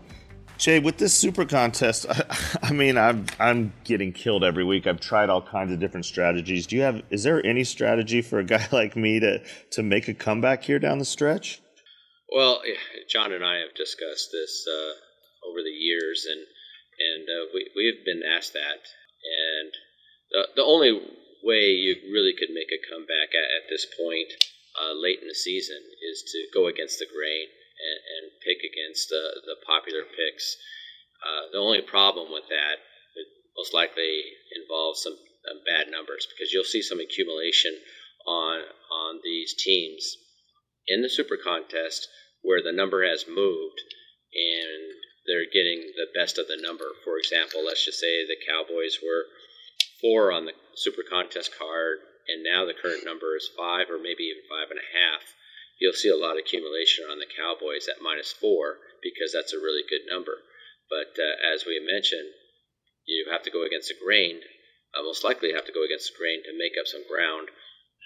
[0.63, 2.23] Jay, with this super contest, I,
[2.63, 4.87] I mean, I'm I'm getting killed every week.
[4.87, 6.65] I've tried all kinds of different strategies.
[6.67, 7.03] Do you have?
[7.09, 10.79] Is there any strategy for a guy like me to to make a comeback here
[10.79, 11.61] down the stretch?
[12.33, 12.61] Well,
[13.09, 18.05] John and I have discussed this uh, over the years, and and uh, we we've
[18.05, 18.87] been asked that,
[19.59, 19.73] and
[20.31, 20.93] the the only
[21.43, 24.31] way you really could make a comeback at, at this point
[24.79, 27.47] uh, late in the season is to go against the grain
[27.83, 30.55] and, and pick against the the popular picks.
[31.23, 32.79] Uh, the only problem with that
[33.15, 34.23] would most likely
[34.55, 35.15] involve some
[35.67, 37.75] bad numbers because you'll see some accumulation
[38.25, 40.17] on on these teams
[40.87, 42.07] in the super contest
[42.41, 43.79] where the number has moved
[44.33, 46.91] and they're getting the best of the number.
[47.03, 49.25] For example, let's just say the Cowboys were
[50.01, 54.31] four on the super contest card and now the current number is five or maybe
[54.31, 55.23] even five and a half.
[55.83, 59.59] You'll see a lot of accumulation on the Cowboys at minus four because that's a
[59.59, 60.39] really good number.
[60.87, 62.31] But uh, as we mentioned,
[63.03, 64.39] you have to go against the grain
[64.93, 67.49] uh, most likely have to go against the grain to make up some ground,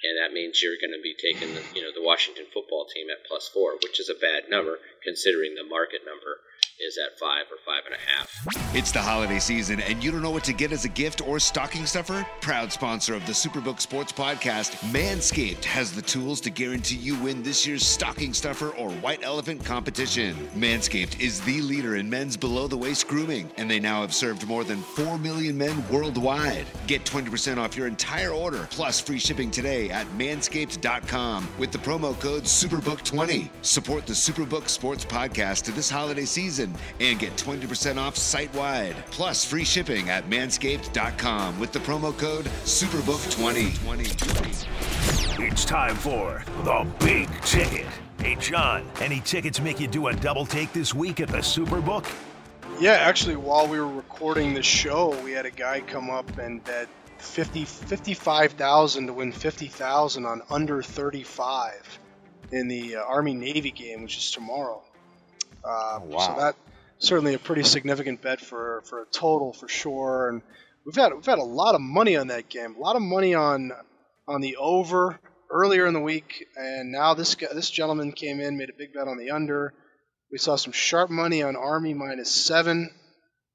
[0.04, 3.12] and that means you're going to be taking the you know the Washington football team
[3.12, 6.47] at plus four, which is a bad number considering the market number
[6.80, 8.76] is at five or five and a half.
[8.76, 11.40] It's the holiday season, and you don't know what to get as a gift or
[11.40, 12.26] stocking stuffer?
[12.42, 17.42] Proud sponsor of the Superbook Sports Podcast, Manscaped has the tools to guarantee you win
[17.42, 20.36] this year's stocking stuffer or white elephant competition.
[20.56, 24.46] Manscaped is the leader in men's below the waist grooming, and they now have served
[24.48, 26.66] more than 4 million men worldwide.
[26.86, 32.20] Get 20% off your entire order plus free shipping today at manscaped.com with the promo
[32.20, 33.50] code SUPERBOOK20.
[33.64, 36.67] Support the Superbook Sports Podcast to this holiday season
[37.00, 42.46] and get 20% off site wide, plus free shipping at manscaped.com with the promo code
[42.66, 45.40] SUPERBOOK20.
[45.40, 47.88] It's time for the big ticket.
[48.20, 52.06] Hey, John, any tickets make you do a double take this week at the Superbook?
[52.80, 56.64] Yeah, actually, while we were recording the show, we had a guy come up and
[56.64, 56.88] bet
[57.20, 62.00] 50, 55,000 to win 50,000 on under 35
[62.52, 64.84] in the uh, Army Navy game, which is tomorrow.
[65.68, 66.20] Uh, wow.
[66.20, 66.56] So that
[67.00, 70.30] certainly a pretty significant bet for for a total for sure.
[70.30, 70.42] And
[70.86, 73.34] we've had we've had a lot of money on that game, a lot of money
[73.34, 73.72] on
[74.28, 78.58] on the over earlier in the week, and now this guy, this gentleman came in,
[78.58, 79.74] made a big bet on the under.
[80.32, 82.90] We saw some sharp money on Army minus seven.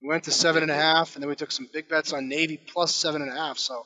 [0.02, 2.28] We went to seven and a half, and then we took some big bets on
[2.28, 3.58] Navy plus seven and a half.
[3.58, 3.84] So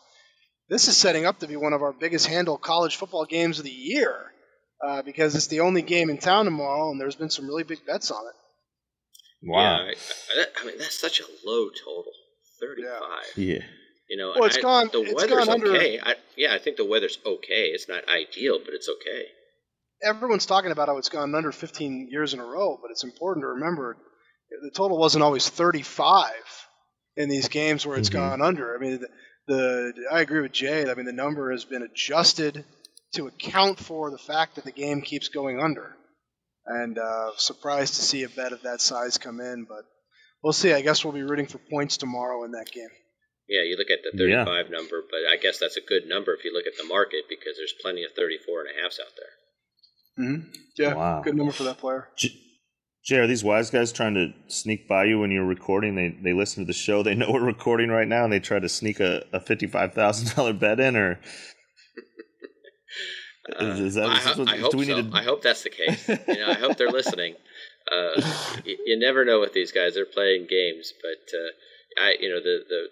[0.68, 3.64] this is setting up to be one of our biggest handle college football games of
[3.64, 4.32] the year
[4.84, 7.84] uh, because it's the only game in town tomorrow, and there's been some really big
[7.86, 8.34] bets on it.
[9.42, 9.60] Wow.
[9.86, 12.12] Yeah, I, I, I mean that's such a low total,
[12.60, 13.36] thirty-five.
[13.36, 13.62] Yeah.
[14.08, 15.98] You know, Well, it's I- gone- The it's weather's gone under- okay.
[16.00, 17.70] I, yeah, I think the weather's okay.
[17.74, 19.24] It's not ideal, but it's okay.
[20.02, 23.42] Everyone's talking about how it's gone under 15 years in a row, but it's important
[23.42, 23.96] to remember
[24.62, 26.30] the total wasn't always 35
[27.16, 28.12] in these games where it's Mhm.
[28.12, 28.76] gone under.
[28.76, 29.08] I mean, the,
[29.48, 30.88] the I agree with Jay.
[30.88, 32.64] I mean, the number has been adjusted
[33.14, 35.94] to account for the fact that the game keeps going under.
[36.66, 39.84] And uh, surprised to see a bet of that size come in, but
[40.42, 40.72] we'll see.
[40.72, 42.88] I guess we'll be rooting for points tomorrow in that game.
[43.48, 44.44] Yeah, you look at the Yeah.
[44.44, 47.26] 35 number, but I guess that's a good number if you look at the market
[47.28, 50.26] because there's plenty of 34 and a halfs out there.
[50.26, 50.50] Mm-hmm.
[50.78, 51.22] Yeah, Wow.
[51.22, 52.08] good number for that player.
[52.18, 52.34] J-
[53.04, 55.94] Jay, are these wise guys trying to sneak by you when you're recording?
[55.94, 57.04] They they listen to the show.
[57.04, 59.94] They know we're recording right now, and they try to sneak a, a fifty five
[59.94, 61.20] thousand dollar bet in, or
[63.60, 64.08] is, is that?
[64.08, 64.78] Ho- what- I hope so.
[64.78, 65.16] need to?
[65.16, 66.08] I hope that's the case.
[66.08, 67.34] you know, I hope they're listening.
[67.90, 68.20] Uh,
[68.64, 70.92] you, you never know with these guys; they're playing games.
[71.00, 72.86] But uh, I, you know, the, the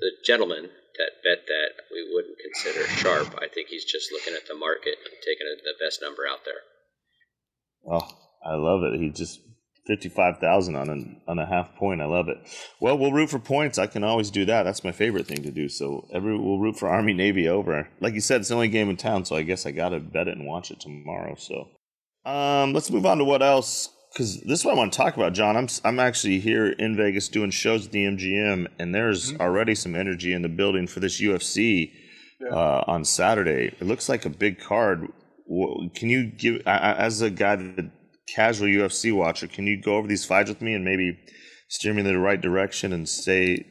[0.00, 0.64] the gentleman
[0.98, 3.38] that bet that we wouldn't consider sharp.
[3.40, 6.62] I think he's just looking at the market and taking the best number out there.
[7.86, 8.08] Oh,
[8.44, 9.00] I love it.
[9.00, 9.40] He just
[9.88, 12.00] fifty five thousand on a on a half point.
[12.00, 12.36] I love it.
[12.80, 13.78] Well, we'll root for points.
[13.78, 14.62] I can always do that.
[14.62, 15.68] That's my favorite thing to do.
[15.68, 17.88] So every we'll root for Army Navy over.
[18.00, 20.28] Like you said, it's the only game in town, so I guess I gotta bet
[20.28, 21.34] it and watch it tomorrow.
[21.36, 21.68] So,
[22.30, 23.88] um, let's move on to what else.
[24.12, 25.56] Because this is what I want to talk about, John.
[25.56, 29.96] I'm I'm actually here in Vegas doing shows at the MGM, and there's already some
[29.96, 31.90] energy in the building for this UFC
[32.50, 33.74] uh, on Saturday.
[33.80, 35.08] It looks like a big card.
[35.94, 37.90] Can you give, as a guy that
[38.34, 41.18] casual UFC watcher, can you go over these fights with me and maybe
[41.68, 43.66] steer me in the right direction and say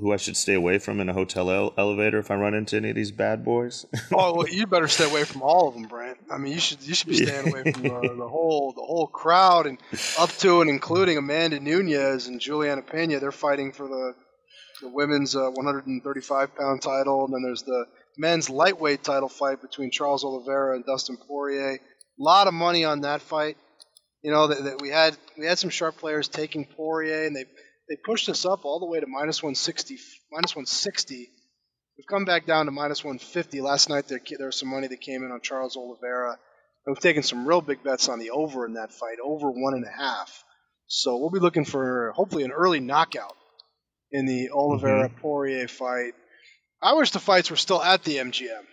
[0.00, 2.76] who I should stay away from in a hotel ele- elevator if I run into
[2.76, 3.86] any of these bad boys?
[4.12, 6.18] Oh, well, you better stay away from all of them, Brent.
[6.30, 9.06] I mean, you should you should be staying away from the, the whole the whole
[9.06, 9.78] crowd and
[10.18, 13.20] up to and including Amanda Nunes and Juliana Pena.
[13.20, 14.14] They're fighting for the
[14.82, 19.90] the women's uh, 135 pound title, and then there's the men's lightweight title fight between
[19.90, 21.74] Charles Oliveira and Dustin Poirier.
[21.74, 21.78] A
[22.18, 23.56] lot of money on that fight.
[24.26, 27.44] You know that, that we had we had some sharp players taking Poirier, and they
[27.88, 30.00] they pushed us up all the way to minus 160
[30.32, 31.30] minus 160.
[31.96, 33.60] We've come back down to minus 150.
[33.60, 36.30] Last night there, there was some money that came in on Charles Oliveira.
[36.30, 39.74] And we've taken some real big bets on the over in that fight, over one
[39.74, 40.42] and a half.
[40.88, 43.36] So we'll be looking for hopefully an early knockout
[44.10, 44.58] in the mm-hmm.
[44.58, 46.14] Oliveira Poirier fight.
[46.82, 48.64] I wish the fights were still at the MGM.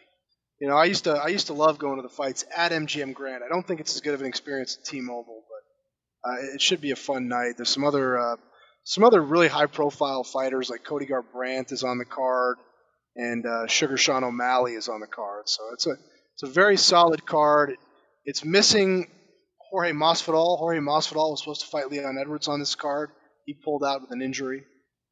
[0.59, 3.13] You know, I used to I used to love going to the fights at MGM
[3.13, 3.43] Grand.
[3.43, 6.79] I don't think it's as good of an experience at T-Mobile, but Uh, it should
[6.79, 7.53] be a fun night.
[7.57, 8.35] There's some other uh,
[8.85, 12.57] some other really high profile fighters like Cody Garbrandt is on the card,
[13.15, 15.49] and uh, Sugar Sean O'Malley is on the card.
[15.49, 15.95] So it's a
[16.35, 17.75] it's a very solid card.
[18.25, 19.07] It's missing
[19.69, 20.57] Jorge Masvidal.
[20.59, 23.09] Jorge Masvidal was supposed to fight Leon Edwards on this card.
[23.45, 24.63] He pulled out with an injury,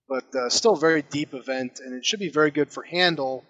[0.08, 3.43] but uh, still a very deep event, and it should be very good for Handle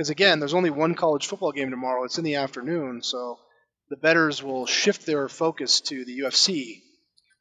[0.00, 2.04] because again, there's only one college football game tomorrow.
[2.04, 3.38] It's in the afternoon, so
[3.90, 6.80] the betters will shift their focus to the UFC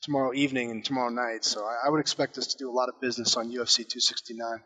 [0.02, 1.46] tomorrow evening and tomorrow night.
[1.46, 4.60] So I, I would expect us to do a lot of business on UFC 269.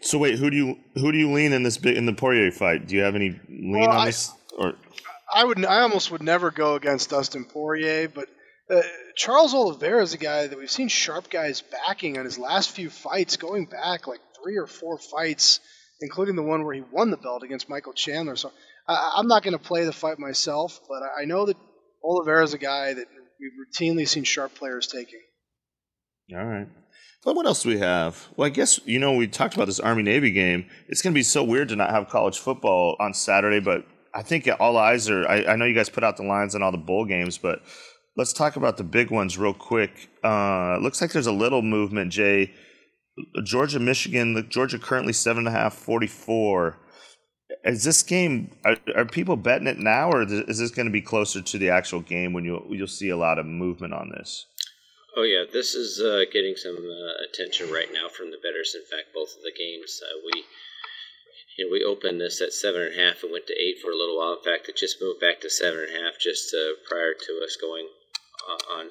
[0.00, 2.88] So wait, who do you who do you lean in this in the Poirier fight?
[2.88, 4.32] Do you have any lean well, on I, this?
[4.58, 4.74] Or
[5.32, 8.26] I would I almost would never go against Dustin Poirier, but
[8.68, 8.82] uh,
[9.14, 12.90] Charles Oliveira is a guy that we've seen sharp guys backing on his last few
[12.90, 15.60] fights, going back like three or four fights,
[16.00, 18.36] including the one where he won the belt against Michael Chandler.
[18.36, 18.52] So
[18.88, 21.56] I, am not going to play the fight myself, but I, know that
[22.04, 23.06] Oliveira is a guy that
[23.40, 25.20] we've routinely seen sharp players taking.
[26.34, 26.68] All right.
[27.24, 28.28] Well, what else do we have?
[28.36, 30.66] Well, I guess you know we talked about this Army Navy game.
[30.88, 34.22] It's going to be so weird to not have college football on Saturday, but I
[34.22, 35.26] think all eyes are.
[35.26, 37.62] I, I know you guys put out the lines on all the bowl games, but
[38.16, 40.08] let's talk about the big ones real quick.
[40.22, 42.52] Uh, looks like there's a little movement, Jay.
[43.42, 44.34] Georgia, Michigan.
[44.34, 46.78] The Georgia currently seven and a half, 44.
[47.64, 48.50] Is this game?
[48.64, 51.70] Are, are people betting it now, or is this going to be closer to the
[51.70, 54.46] actual game when you you'll see a lot of movement on this?
[55.16, 58.74] Oh yeah, this is uh, getting some uh, attention right now from the betters.
[58.74, 60.44] In fact, both of the games uh, we
[61.56, 63.90] you know, we opened this at seven and a half and went to eight for
[63.90, 64.36] a little while.
[64.36, 67.40] In fact, it just moved back to seven and a half just uh, prior to
[67.42, 67.88] us going
[68.44, 68.88] uh, on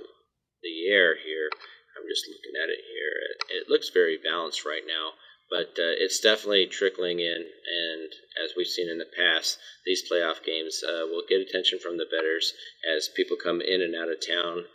[0.64, 1.50] the air here.
[1.96, 3.16] I'm just looking at it here.
[3.60, 5.16] It, looks very balanced right now,
[5.50, 7.42] but uh, it's definitely trickling in.
[7.48, 8.10] And
[8.44, 12.06] as we've seen in the past, these playoff games uh, will get attention from the
[12.10, 12.54] betters
[12.86, 14.66] as people come in and out of town.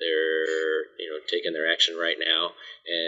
[0.00, 2.52] They're you know taking their action right now.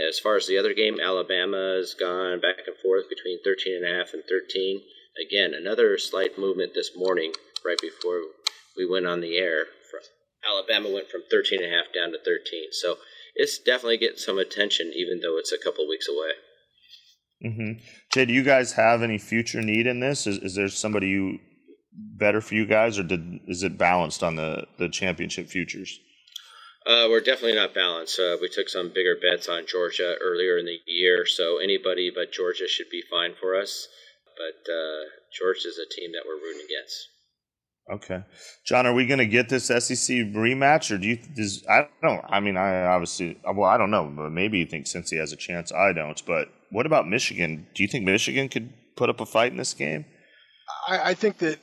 [0.09, 3.85] As far as the other game, Alabama has gone back and forth between 13 and
[3.85, 4.83] a half and 13.
[5.18, 7.33] Again, another slight movement this morning,
[7.64, 8.22] right before
[8.77, 9.66] we went on the air.
[10.44, 12.68] Alabama went from 13 and a half down to 13.
[12.72, 12.98] So
[13.35, 16.33] it's definitely getting some attention, even though it's a couple weeks away.
[17.44, 17.85] Mm-hmm.
[18.12, 20.27] Jay, do you guys have any future need in this?
[20.27, 21.38] Is, is there somebody you
[21.92, 25.99] better for you guys, or did is it balanced on the the championship futures?
[26.87, 28.18] Uh, we're definitely not balanced.
[28.20, 32.33] Uh, we took some bigger bets on Georgia earlier in the year, so anybody but
[32.33, 33.88] Georgia should be fine for us.
[34.37, 37.09] But uh, Georgia is a team that we're rooting against.
[37.92, 38.23] Okay,
[38.64, 41.18] John, are we going to get this SEC rematch, or do you?
[41.37, 42.25] Does, I don't.
[42.27, 43.38] I mean, I obviously.
[43.44, 45.70] Well, I don't know, but maybe you think since he has a chance.
[45.70, 46.20] I don't.
[46.27, 47.66] But what about Michigan?
[47.75, 50.07] Do you think Michigan could put up a fight in this game?
[50.88, 51.59] I, I think that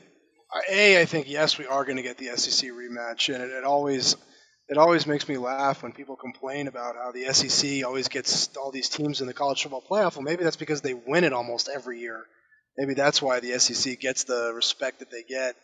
[0.69, 1.01] a.
[1.01, 4.15] I think yes, we are going to get the SEC rematch, and it, it always
[4.71, 8.71] it always makes me laugh when people complain about how the SEC always gets all
[8.71, 10.15] these teams in the college football playoff.
[10.15, 12.25] Well, maybe that's because they win it almost every year.
[12.77, 15.55] Maybe that's why the SEC gets the respect that they get.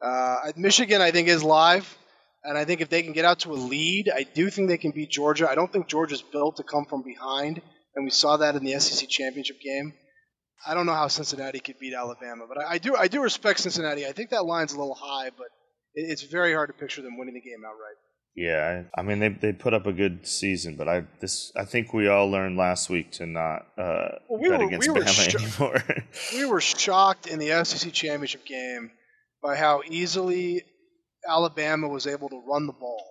[0.00, 1.96] Uh, Michigan, I think, is live,
[2.44, 4.78] and I think if they can get out to a lead, I do think they
[4.78, 5.48] can beat Georgia.
[5.48, 7.60] I don't think Georgia's built to come from behind,
[7.94, 9.94] and we saw that in the SEC championship game.
[10.66, 13.60] I don't know how Cincinnati could beat Alabama, but I, I do I do respect
[13.60, 14.06] Cincinnati.
[14.06, 15.48] I think that line's a little high, but
[15.94, 17.96] it, it's very hard to picture them winning the game outright.
[18.34, 21.94] Yeah, I, mean they they put up a good season, but I this I think
[21.94, 25.30] we all learned last week to not uh, well, we bet were, against we Bama
[25.30, 25.84] sho- anymore.
[26.34, 28.90] we were shocked in the SEC championship game
[29.42, 30.62] by how easily
[31.28, 33.04] Alabama was able to run the ball.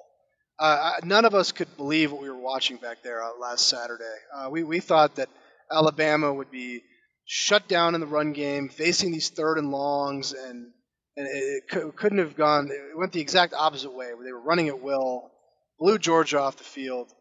[0.58, 4.04] Uh, none of us could believe what we were watching back there uh, last Saturday.
[4.34, 5.30] Uh, we we thought that
[5.72, 6.82] Alabama would be
[7.26, 10.72] shut down in the run game, facing these third and longs, and
[11.18, 12.70] and it, it couldn't have gone.
[12.72, 15.30] It went the exact opposite way, where they were running at will,
[15.78, 17.12] blew Georgia off the field.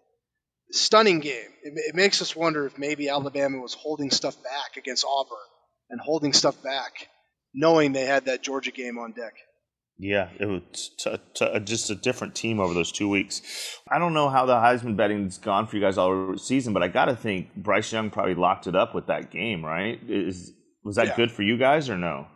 [0.70, 1.50] Stunning game.
[1.62, 5.38] It, it makes us wonder if maybe Alabama was holding stuff back against Auburn
[5.90, 7.08] and holding stuff back,
[7.54, 9.34] knowing they had that Georgia game on deck.
[9.96, 13.42] Yeah, it was t- t- uh, just a different team over those two weeks.
[13.88, 16.88] I don't know how the Heisman betting's gone for you guys all season, but I
[16.88, 20.00] got to think Bryce Young probably locked it up with that game, right?
[20.08, 21.16] Is was that yeah.
[21.16, 22.26] good for you guys or no?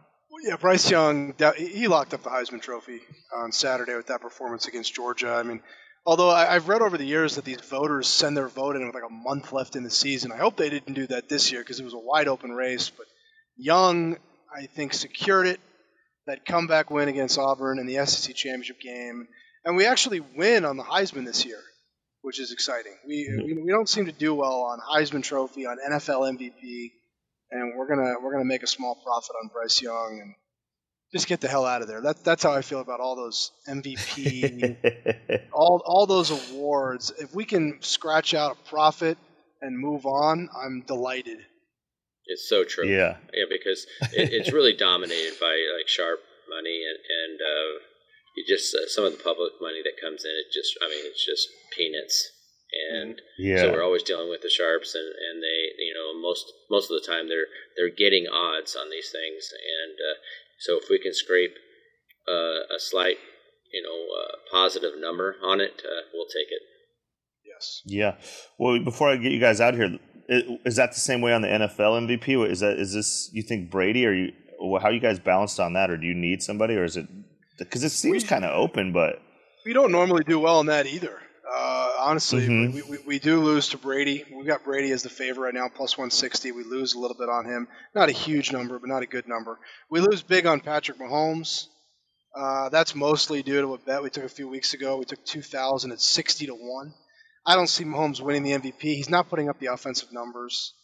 [0.45, 3.01] Yeah, Bryce Young, he locked up the Heisman Trophy
[3.35, 5.33] on Saturday with that performance against Georgia.
[5.33, 5.61] I mean,
[6.07, 9.05] although I've read over the years that these voters send their vote in with like
[9.05, 10.31] a month left in the season.
[10.31, 12.89] I hope they didn't do that this year because it was a wide open race.
[12.89, 13.07] But
[13.57, 14.17] Young,
[14.55, 15.61] I think, secured it.
[16.27, 19.29] That comeback win against Auburn in the SEC championship game,
[19.65, 21.61] and we actually win on the Heisman this year,
[22.21, 22.93] which is exciting.
[23.07, 23.47] We mm-hmm.
[23.47, 26.91] we, we don't seem to do well on Heisman Trophy, on NFL MVP
[27.51, 30.35] and we're gonna we're gonna make a small profit on Bryce Young, and
[31.13, 32.01] just get the hell out of there.
[32.01, 34.77] That, that's how I feel about all those MVP,
[35.53, 37.13] all all those awards.
[37.19, 39.19] If we can scratch out a profit
[39.61, 41.39] and move on, I'm delighted.
[42.29, 42.87] It's so true.
[42.87, 43.17] Yeah.
[43.33, 47.73] Yeah, because it, it's really dominated by like sharp money and and uh,
[48.37, 50.31] you just uh, some of the public money that comes in.
[50.31, 52.31] It just, I mean, it's just peanuts.
[52.93, 53.63] And Yeah.
[53.63, 57.01] so we're always dealing with the sharps, and, and they, you know, most most of
[57.01, 60.17] the time they're they're getting odds on these things, and uh,
[60.61, 61.57] so if we can scrape
[62.29, 63.17] uh, a slight,
[63.73, 66.61] you know, uh, positive number on it, uh, we'll take it.
[67.47, 67.81] Yes.
[67.87, 68.17] Yeah.
[68.59, 71.43] Well, before I get you guys out here, i- is that the same way on
[71.43, 72.51] the NFL MVP?
[72.51, 74.33] Is that is this you think Brady or you?
[74.81, 77.07] How you guys balanced on that, or do you need somebody, or is it
[77.59, 78.93] because it seems kind of open?
[78.93, 79.21] But
[79.65, 81.17] We don't normally do well in that either.
[81.51, 82.75] Uh, honestly, Mhm.
[82.75, 84.25] we, we, we do lose to Brady.
[84.31, 86.53] We've got Brady as the favorite right now, plus 160.
[86.53, 87.69] We lose a little bit on him.
[87.95, 89.59] Not a huge number, but not a good number.
[89.91, 91.67] We lose big on Patrick Mahomes.
[92.37, 94.99] Uh, that's mostly due to a bet we took a few weeks ago.
[94.99, 96.93] We took 2,000 at 60 to 1.
[97.47, 98.81] I don't see Mahomes winning the MVP.
[98.81, 100.75] He's not putting up the offensive numbers.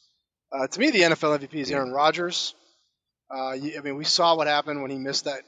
[0.52, 2.54] Uh, to me, the NFL MVP is Aaron Rodgers.
[3.34, 5.42] Uh, you- I mean, we saw what happened when he missed that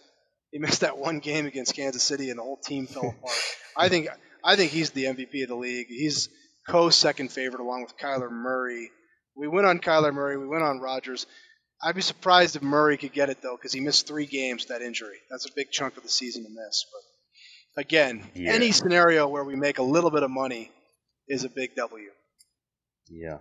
[0.53, 3.37] he missed that one game against Kansas City, and the whole team fell apart.
[3.77, 4.09] I think
[4.45, 5.87] I think he's the MVP of the league.
[5.89, 6.29] He's
[6.69, 8.91] co-second favorite along with Kyler Murray.
[9.37, 10.37] We went on Kyler Murray.
[10.39, 11.27] We went on Rodgers.
[11.83, 14.69] I'd be surprised if Murray could get it though, because he missed three games with
[14.69, 15.19] that injury.
[15.31, 16.85] That's a big chunk of the season to miss.
[17.77, 18.53] But again, Yeah.
[18.53, 20.71] any scenario where we make a little bit of money
[21.29, 22.11] is a big W.
[23.09, 23.39] yeah.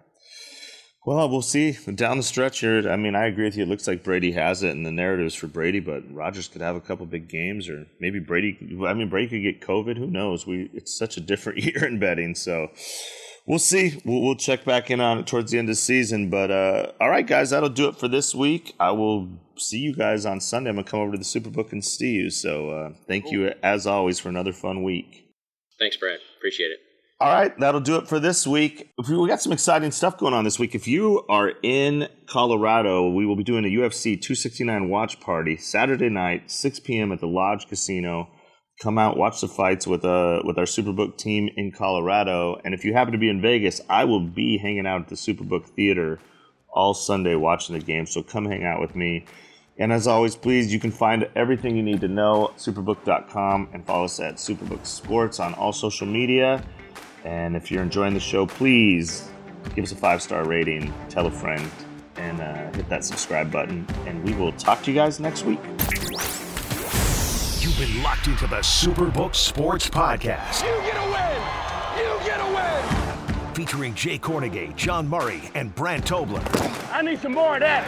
[1.05, 2.89] Well, we'll see down the stretch here.
[2.89, 3.61] I mean, I agree with you.
[3.61, 5.79] It looks like Brady has it, and the narratives for Brady.
[5.79, 8.57] But Rodgers could have a couple big games, or maybe Brady.
[8.87, 9.97] I mean, Brady could get COVID.
[9.97, 10.47] Who knows?
[10.47, 12.71] We it's such a different year in betting, so
[13.45, 14.01] we'll see.
[14.03, 16.31] We'll, we'll check back in on it towards the end of the season.
[16.31, 18.73] But uh, all right, guys, that'll do it for this week.
[18.79, 20.71] I will see you guys on Sunday.
[20.71, 22.31] I'm gonna come over to the Superbook and see you.
[22.31, 25.27] So uh, thank you as always for another fun week.
[25.77, 26.17] Thanks, Brad.
[26.39, 26.79] Appreciate it.
[27.17, 28.91] All right, that'll do it for this week.
[29.07, 30.75] We got some exciting stuff going on this week.
[30.75, 36.09] If you are in Colorado, we will be doing a UFC 269 watch party Saturday
[36.09, 37.13] night, 6 p.m.
[37.13, 38.27] at the Lodge Casino.
[38.81, 42.59] Come out, watch the fights with uh with our Superbook team in Colorado.
[42.65, 45.15] And if you happen to be in Vegas, I will be hanging out at the
[45.15, 46.19] Superbook Theater
[46.73, 48.05] all Sunday watching the game.
[48.05, 49.23] So come hang out with me.
[49.77, 54.03] And as always, please, you can find everything you need to know superbook.com and follow
[54.03, 56.61] us at Superbook Sports on all social media.
[57.25, 59.29] And if you're enjoying the show, please
[59.75, 61.69] give us a five star rating, tell a friend,
[62.17, 63.87] and uh, hit that subscribe button.
[64.05, 65.59] And we will talk to you guys next week.
[67.59, 70.61] You've been locked into the Superbook Sports Podcast.
[73.65, 76.43] Featuring Jay Kornegay, John Murray, and Brant Tobler.
[76.93, 77.83] I need some more of that.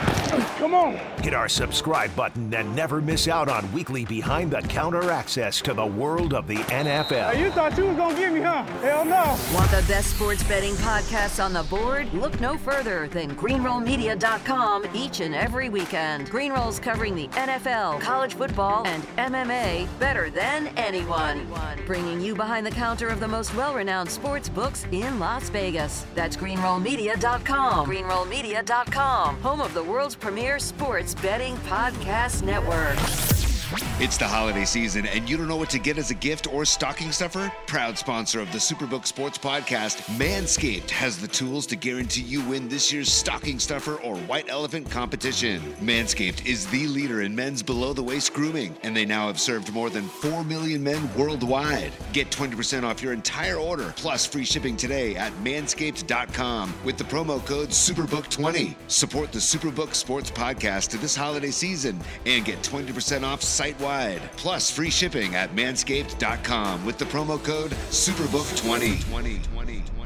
[0.57, 0.95] Come on.
[1.21, 5.75] Hit our subscribe button and never miss out on weekly behind the counter access to
[5.75, 7.31] the world of the NFL.
[7.31, 8.63] Hey, you thought you was gonna get me, huh?
[8.81, 9.37] Hell no.
[9.53, 12.11] Want the best sports betting podcasts on the board?
[12.11, 16.31] Look no further than greenrollmedia.com each and every weekend.
[16.31, 21.47] Greenroll's covering the NFL, college football, and MMA better than anyone.
[21.85, 25.66] Bringing you behind the counter of the most well-renowned sports books in Las Vegas.
[26.15, 27.89] That's greenrollmedia.com.
[27.89, 32.97] Greenrollmedia.com, home of the world's premier sports betting podcast network.
[33.99, 36.65] It's the holiday season, and you don't know what to get as a gift or
[36.65, 37.51] stocking stuffer?
[37.65, 42.69] Proud sponsor of the Superbook Sports Podcast, Manscaped has the tools to guarantee you win
[42.69, 45.59] this year's stocking stuffer or white elephant competition.
[45.81, 49.73] Manscaped is the leader in men's below the waist grooming, and they now have served
[49.73, 51.91] more than 4 million men worldwide.
[52.13, 57.43] Get 20% off your entire order plus free shipping today at manscaped.com with the promo
[57.47, 58.75] code SUPERBOOK20.
[58.89, 63.86] Support the Superbook Sports Podcast this holiday season and get 20% off site wide
[64.35, 69.09] plus free shipping at manscaped.com with the promo code SUPERBOOK20.
[69.09, 69.96] 20, 20, 20.